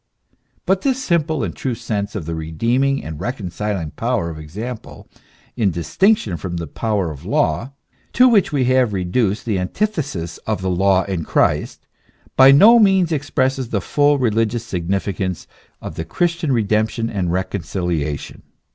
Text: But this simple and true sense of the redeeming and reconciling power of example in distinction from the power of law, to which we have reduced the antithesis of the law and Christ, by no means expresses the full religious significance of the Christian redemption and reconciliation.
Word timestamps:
But 0.65 0.81
this 0.81 0.97
simple 1.03 1.43
and 1.43 1.55
true 1.55 1.75
sense 1.75 2.15
of 2.15 2.25
the 2.25 2.33
redeeming 2.33 3.03
and 3.03 3.19
reconciling 3.21 3.91
power 3.91 4.31
of 4.31 4.39
example 4.39 5.07
in 5.55 5.69
distinction 5.69 6.37
from 6.37 6.57
the 6.57 6.65
power 6.65 7.11
of 7.11 7.23
law, 7.23 7.73
to 8.13 8.27
which 8.27 8.51
we 8.51 8.63
have 8.65 8.93
reduced 8.93 9.45
the 9.45 9.59
antithesis 9.59 10.39
of 10.47 10.63
the 10.63 10.71
law 10.71 11.03
and 11.03 11.23
Christ, 11.27 11.85
by 12.35 12.49
no 12.51 12.79
means 12.79 13.11
expresses 13.11 13.69
the 13.69 13.79
full 13.79 14.17
religious 14.17 14.65
significance 14.65 15.45
of 15.83 15.93
the 15.93 16.03
Christian 16.03 16.51
redemption 16.51 17.07
and 17.07 17.31
reconciliation. 17.31 18.41